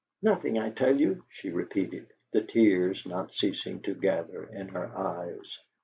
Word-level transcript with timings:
"Nothing, 0.23 0.57
I 0.57 0.71
tell 0.71 0.99
you!" 0.99 1.23
she 1.29 1.51
repeated, 1.51 2.11
the 2.33 2.41
tears 2.41 3.05
not 3.05 3.35
ceasing 3.35 3.83
to 3.83 3.93
gather 3.93 4.45
in 4.47 4.69
her 4.69 4.87
eyes. 4.97 5.59